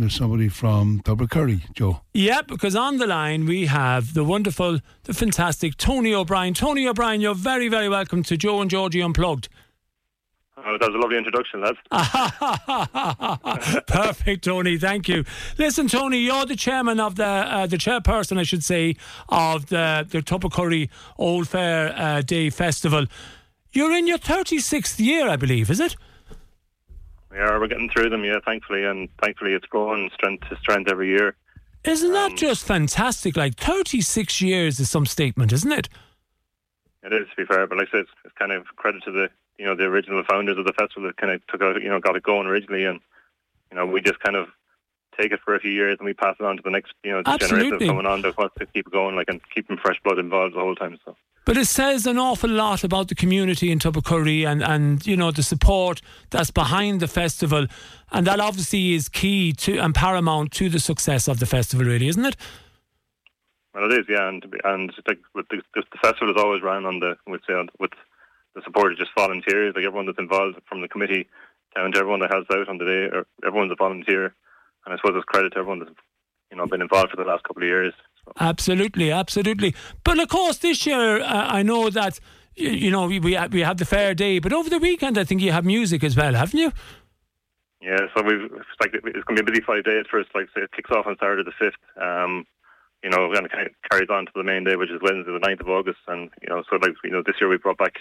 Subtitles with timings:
[0.00, 2.00] There's somebody from Tubbercurry, Joe.
[2.14, 6.54] Yeah, because on the line we have the wonderful, the fantastic Tony O'Brien.
[6.54, 9.50] Tony O'Brien, you're very, very welcome to Joe and Georgie Unplugged.
[10.56, 11.78] Oh, that was a lovely introduction, lads.
[13.86, 14.78] Perfect, Tony.
[14.78, 15.26] Thank you.
[15.58, 18.96] Listen, Tony, you're the chairman of the uh, the chairperson, I should say,
[19.28, 20.88] of the the Tubbercurry
[21.18, 23.04] Old Fair uh, Day Festival.
[23.72, 25.94] You're in your 36th year, I believe, is it?
[27.32, 31.08] Yeah, we're getting through them, yeah, thankfully, and thankfully it's growing strength to strength every
[31.08, 31.36] year.
[31.84, 33.36] Isn't that um, just fantastic?
[33.36, 35.88] Like 36 years is some statement, isn't it?
[37.02, 39.12] It is, to be fair, but like I said, it's, it's kind of credit to
[39.12, 41.88] the you know the original founders of the festival that kind of took out, you
[41.88, 43.00] know, got it going originally, and
[43.70, 44.48] you know we just kind of
[45.18, 47.10] take it for a few years and we pass it on to the next, you
[47.10, 50.00] know, the generation coming on that wants to keep it going, like and keeping fresh
[50.02, 50.98] blood involved the whole time.
[51.04, 51.16] So.
[51.50, 55.32] But it says an awful lot about the community in Tubbercurry and, and you know
[55.32, 56.00] the support
[56.30, 57.66] that's behind the festival,
[58.12, 62.06] and that obviously is key to and paramount to the success of the festival, really,
[62.06, 62.36] isn't it?
[63.74, 67.16] Well, it is, yeah, and and like the, the festival is always run on the
[67.26, 67.90] with say with
[68.54, 71.26] the support of just volunteers, like everyone that's involved from the committee
[71.74, 74.26] down to everyone that helps out on the day, or everyone's a volunteer,
[74.86, 75.98] and I suppose it's credit to everyone that's
[76.50, 77.94] you know been involved for the last couple of years.
[78.38, 79.74] Absolutely, absolutely.
[80.04, 82.20] But of course, this year uh, I know that
[82.54, 85.40] you, you know we we have, the fair day, but over the weekend I think
[85.40, 86.72] you have music as well, haven't you?
[87.80, 90.26] Yeah, so we've it's like it's going to be a busy five days for us.
[90.34, 91.80] Like it kicks off on Saturday the fifth.
[92.00, 92.46] Um,
[93.02, 95.40] you know, and kind of carries on to the main day, which is Wednesday the
[95.40, 96.00] 9th of August.
[96.06, 97.94] And you know, so like you know, this year we brought back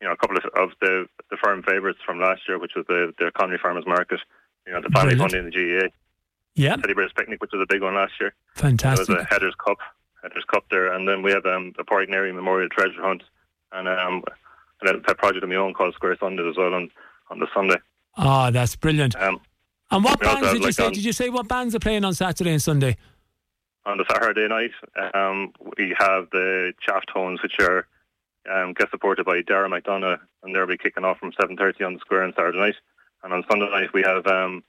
[0.00, 2.86] you know a couple of, of the the firm favourites from last year, which was
[2.88, 4.20] the the Connery Farmers Market.
[4.66, 5.32] You know, the family Brilliant.
[5.32, 5.88] funding the GAA.
[6.58, 6.76] Yeah.
[6.76, 8.34] Teddy Bear's Picnic, which was a big one last year.
[8.54, 9.06] Fantastic.
[9.06, 9.78] There was a Headers Cup,
[10.22, 13.22] Headers Cup there, and then we had um, the Portnary Memorial Treasure Hunt,
[13.72, 14.24] and um,
[14.82, 16.90] a pet project of my own called Square Sunday as well on
[17.30, 17.76] on the Sunday.
[18.16, 19.14] Ah, oh, that's brilliant.
[19.16, 19.40] Um,
[19.90, 20.86] and what bands did you like say?
[20.86, 22.96] On, did you say what bands are playing on Saturday and Sunday?
[23.86, 24.72] On the Saturday night,
[25.14, 27.86] um, we have the Chaff Tones, which are
[28.52, 32.00] um, get supported by Dara McDonough, and they'll be kicking off from 7.30 on the
[32.00, 32.74] square on Saturday night.
[33.22, 34.62] And on Sunday night, we have um,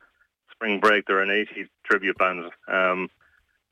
[0.69, 1.05] Spring Break.
[1.05, 2.51] They're an 80s tribute band.
[2.67, 3.09] Um,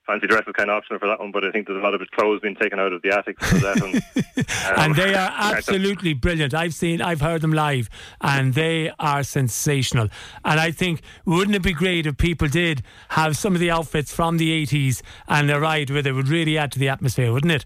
[0.05, 1.93] fancy dress is kind of optional for that one, but I think there's a lot
[1.93, 3.81] of clothes being taken out of the attic for that.
[3.81, 3.95] And,
[4.77, 6.53] um, and they are absolutely brilliant.
[6.53, 7.89] I've seen, I've heard them live,
[8.21, 10.07] and they are sensational.
[10.43, 14.13] And I think wouldn't it be great if people did have some of the outfits
[14.13, 16.13] from the 80s and a ride with it?
[16.13, 17.65] Would really add to the atmosphere, wouldn't it?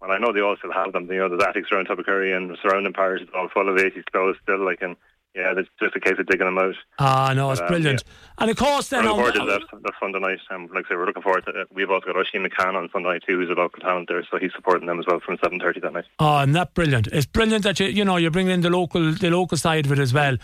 [0.00, 1.10] Well, I know they all still have them.
[1.10, 4.64] You know, there's attics around Tubbercurry and surrounding parishes all full of 80s clothes still,
[4.64, 4.96] like, and
[5.34, 6.74] yeah, it's just a case of digging them out.
[6.98, 8.02] Ah, no, it's um, brilliant.
[8.06, 8.12] Yeah.
[8.38, 10.40] And of course, then looking on the, that, that's Sunday night.
[10.50, 11.68] Um, like I say, we're looking forward to it.
[11.72, 14.38] We've also got Oisin McCann on Sunday night too, who's a local talent there, so
[14.38, 16.04] he's supporting them as well from seven thirty that night.
[16.18, 17.06] Oh, and that brilliant!
[17.08, 19.92] It's brilliant that you you know you're bringing in the local the local side of
[19.92, 20.36] it as well.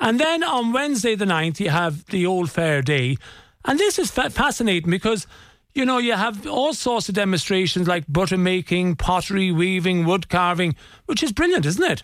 [0.00, 3.16] And then on Wednesday the 9th, you have the Old Fair Day,
[3.64, 5.26] and this is fa- fascinating because.
[5.74, 10.76] You know, you have all sorts of demonstrations like butter making, pottery, weaving, wood carving,
[11.06, 12.02] which is brilliant, isn't it?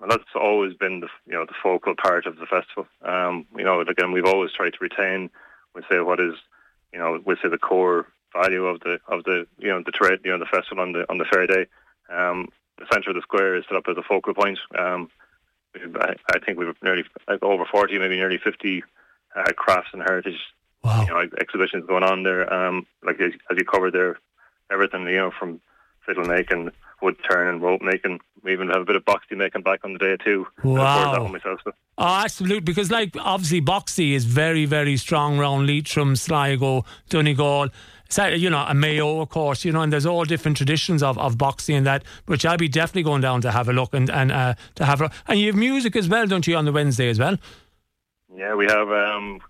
[0.00, 2.86] And that's always been the you know the focal part of the festival.
[3.02, 5.30] Um, you know, again, we've always tried to retain,
[5.74, 6.34] we say, what is,
[6.92, 10.20] you know, we say the core value of the of the you know the trade,
[10.24, 11.66] you know, the festival on the on the fair day.
[12.10, 12.48] Um,
[12.78, 14.58] the centre of the square is set up as a focal point.
[14.78, 15.10] Um,
[15.74, 18.84] I, I, think we've nearly like over forty, maybe nearly fifty
[19.34, 20.40] uh, crafts and heritage
[20.86, 21.02] wow.
[21.02, 22.52] you know, exhibitions going on there.
[22.52, 24.18] Um, like as, as you covered there,
[24.70, 25.60] everything you know from
[26.04, 26.70] fiddle making
[27.02, 28.20] wood turning, rope making.
[28.42, 30.46] We even have a bit of boxty making back on the day too.
[30.62, 31.26] Wow.
[31.26, 31.72] Myself, so.
[31.98, 32.60] Oh, absolutely.
[32.60, 37.68] Because like obviously boxty is very, very strong around Leitrim, Sligo, Donegal.
[38.18, 41.36] You know, a Mayo, of course, you know, and there's all different traditions of, of
[41.36, 44.30] boxing and that, which I'll be definitely going down to have a look and, and
[44.30, 47.08] uh, to have a, and you have music as well, don't you, on the Wednesday
[47.08, 47.36] as well?
[48.32, 49.40] Yeah, we have um,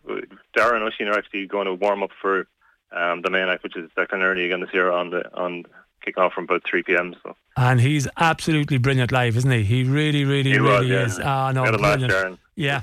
[0.56, 2.48] Darren and Oisin are actually going to warm up for
[2.92, 5.64] um, the main act, which is Declan Nerney again this year on the on
[6.06, 7.14] kick off from about 3 p.m.
[7.22, 7.36] So.
[7.56, 9.62] And he's absolutely brilliant live, isn't he?
[9.64, 11.04] He really, really, he really was, yeah.
[11.04, 11.20] is.
[11.22, 12.12] Ah, no, brilliant.
[12.12, 12.82] Year yeah.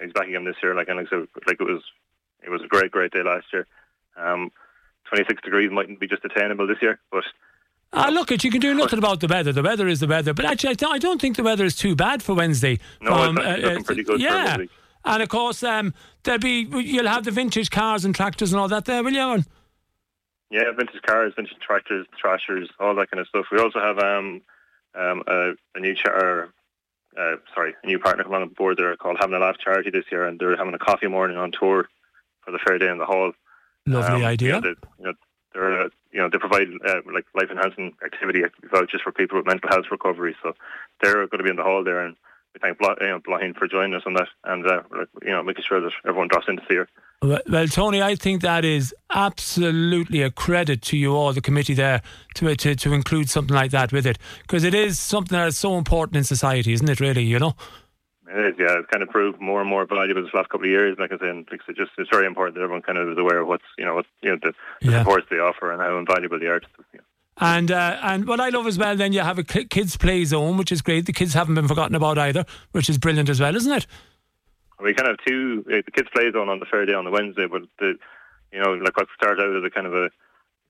[0.00, 0.74] He's back again this year.
[0.74, 1.82] Like, and like, so, like it was,
[2.42, 3.66] it was a great, great day last year.
[4.16, 4.52] Um,
[5.08, 7.24] 26 degrees mightn't be just attainable this year, but.
[7.92, 9.50] Ah, look, it you can do nothing about the weather.
[9.50, 10.34] The weather is the weather.
[10.34, 12.78] But actually, I don't think the weather is too bad for Wednesday.
[13.00, 14.20] No, um, it's looking uh, pretty good.
[14.20, 14.58] Yeah,
[15.06, 18.68] and of course, um, there'll be you'll have the vintage cars and tractors and all
[18.68, 19.42] that there, will you?
[20.50, 23.46] Yeah, vintage cars, vintage tractors, thrashers, all that kind of stuff.
[23.52, 24.40] We also have um,
[24.94, 26.50] um, a, a new char-
[27.18, 30.04] uh, sorry, a new partner coming on board there called Having a Laugh Charity this
[30.10, 31.88] year, and they're having a coffee morning on tour
[32.44, 33.32] for the fair day in the hall.
[33.86, 34.54] Lovely um, idea.
[34.56, 35.12] You know, they, you know,
[35.52, 39.46] they're, uh, you know, they provide uh, like life enhancing activity vouchers for people with
[39.46, 40.36] mental health recovery.
[40.42, 40.54] So
[41.02, 42.16] they're going to be in the hall there, and
[42.62, 43.08] we thank Bl- you
[43.48, 44.82] know, for joining us on that, and uh,
[45.22, 46.88] you know making sure that everyone drops in to see her.
[47.20, 51.74] Well, well, Tony, I think that is absolutely a credit to you all, the committee
[51.74, 52.02] there,
[52.34, 55.58] to to, to include something like that with it, because it is something that is
[55.58, 57.00] so important in society, isn't it?
[57.00, 57.54] Really, you know.
[58.30, 58.78] It is, yeah.
[58.78, 60.96] It's kind of proved more and more valuable this last couple of years.
[60.98, 63.48] Like I said, it's just it's very important that everyone kind of is aware of
[63.48, 64.52] what's you know what you know the,
[64.82, 64.98] the Yeah.
[65.00, 66.60] supports they offer and how invaluable they are.
[66.60, 67.04] To, you know.
[67.40, 70.56] And uh, and what I love as well, then you have a kids play zone,
[70.56, 71.06] which is great.
[71.06, 73.86] The kids haven't been forgotten about either, which is brilliant as well, isn't it?
[74.80, 75.64] We kind of have two.
[75.68, 77.94] uh, The kids play zone on the fair day on the Wednesday, but the
[78.52, 80.10] you know like what started out as a kind of a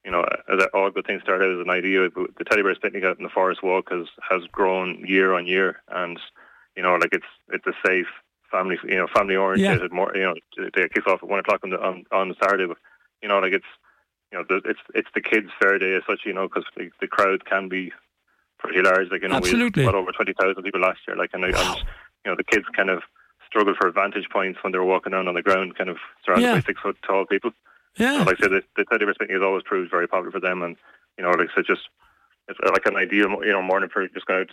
[0.04, 2.08] you know as all good things started out as an idea.
[2.14, 5.46] But the teddy bears picnic out in the forest walk has has grown year on
[5.46, 6.20] year, and
[6.76, 8.06] you know like it's it's a safe
[8.50, 10.34] family you know family oriented more you know
[10.74, 12.78] they kicks off at one o'clock on the on, on Saturday, but
[13.22, 13.64] you know like it's
[14.32, 16.90] you know the, it's it's the kids fair day as such you know because the,
[17.00, 17.92] the crowd can be
[18.58, 19.82] pretty large like you know Absolutely.
[19.82, 21.78] we had over twenty thousand people last year like and, I- and
[22.24, 23.02] you know the kids kind of
[23.46, 26.46] struggled for vantage points when they were walking around on the ground kind of surrounded
[26.46, 26.54] Yeah.
[26.54, 27.52] by six foot tall people
[27.96, 28.18] Yeah.
[28.18, 30.40] so, like I said, the, the Teddy Bear picnic has always proved very popular for
[30.40, 30.76] them, and
[31.16, 31.88] you know, like I said, just
[32.48, 34.50] it's uh, like an ideal, you know, morning for just go out,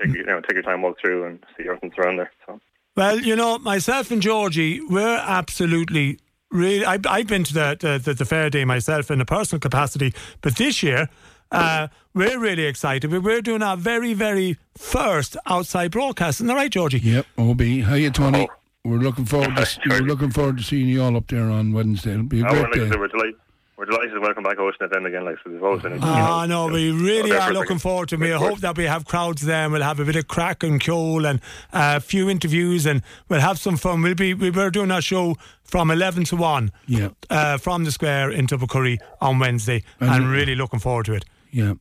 [0.00, 2.30] take you know, take your time, walk through, and see everything's around there.
[2.46, 2.60] So
[2.96, 6.18] Well, you know, myself and Georgie, we're absolutely
[6.50, 6.84] really.
[6.84, 10.14] I, I've been to the, the, the, the fair day myself in a personal capacity,
[10.40, 11.08] but this year.
[11.50, 13.10] Uh, we're really excited.
[13.10, 16.36] We- We're doing our very, very first outside broadcast.
[16.40, 16.98] Isn't that right, Georgie?
[16.98, 17.60] Yep, OB.
[17.62, 18.46] Hiya, Tony.
[18.50, 18.54] Oh.
[18.84, 22.12] We're looking forward to we're looking forward to seeing you all up there on Wednesday.
[22.12, 22.90] It'll be a oh, we're, great like I day.
[22.90, 23.34] said, we're delighted.
[23.78, 25.24] We're delighted to welcome back Ocean FM again.
[25.24, 25.92] Like so, we've always been.
[25.92, 28.34] you Ah, know, no, we really are looking forward to it.
[28.34, 30.84] I hope that we have crowds there and we'll have a bit of crack and
[30.84, 31.40] cool and
[31.72, 34.02] uh, a few interviews and we'll have some fun.
[34.02, 37.10] We'll be, we were doing our show from 11 to 1 Yeah.
[37.30, 41.24] uh, from the square in Tubbercurry on Wednesday And- and really looking forward to it.
[41.52, 41.74] Yeah.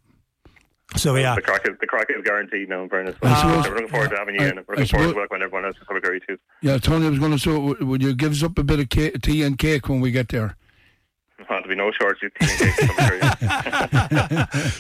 [0.98, 1.34] So, yeah.
[1.34, 2.84] The crack is the crack is guaranteed now.
[2.84, 4.56] In fairness, I so suppose- we're looking forward to having you I- in.
[4.58, 6.38] We're I looking forward suppose- to welcoming everyone else to Tubbercurry too.
[6.62, 8.90] Yeah, Tony, I was going to say, would you give us up a bit of
[8.90, 10.56] cake, tea and cake when we get there?
[11.50, 11.88] There'll be no.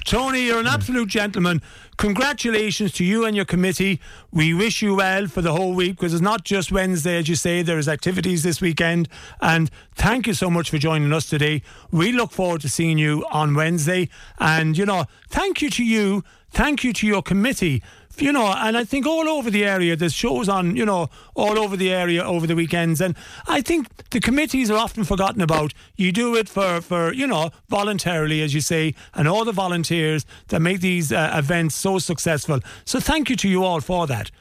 [0.05, 1.61] Tony, you're an absolute gentleman.
[1.97, 3.99] Congratulations to you and your committee.
[4.31, 7.35] We wish you well for the whole week because it's not just Wednesday, as you
[7.35, 9.07] say, there's activities this weekend.
[9.41, 11.61] And thank you so much for joining us today.
[11.91, 14.09] We look forward to seeing you on Wednesday.
[14.39, 16.23] And, you know, thank you to you.
[16.51, 17.83] Thank you to your committee.
[18.19, 21.59] You know, and I think all over the area, there's shows on, you know, all
[21.59, 22.99] over the area over the weekends.
[22.99, 23.15] And
[23.47, 25.73] I think the committees are often forgotten about.
[25.95, 30.25] You do it for, for you know, voluntarily, as you say, and all the volunteers
[30.47, 32.59] that make these uh, events so successful.
[32.85, 34.31] So thank you to you all for that.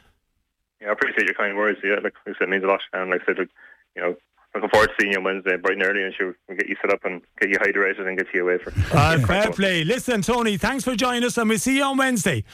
[0.80, 1.78] Yeah, I appreciate your kind words.
[1.84, 2.80] Yeah, like I said, it means a lot.
[2.94, 3.48] And like I said,
[3.94, 4.16] you know,
[4.54, 6.76] looking forward to seeing you on Wednesday, bright and early, and sure we'll get you
[6.80, 8.72] set up and get you hydrated and get you away for.
[8.92, 9.84] Uh, fair play.
[9.84, 12.44] Listen, Tony, thanks for joining us, and we'll see you on Wednesday.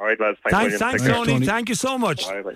[0.00, 0.38] All right, lads.
[0.48, 0.98] Thanks, Thanks, William.
[0.98, 1.32] thanks, Tony.
[1.34, 1.46] Tony.
[1.46, 2.26] Thank you so much.
[2.26, 2.54] Bye, bye.